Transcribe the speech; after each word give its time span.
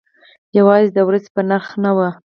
یوازې 0.57 0.89
د 0.95 0.99
ورځې 1.07 1.29
په 1.35 1.41
نرخ 1.49 1.69
نه 1.83 1.91
و. 1.97 1.99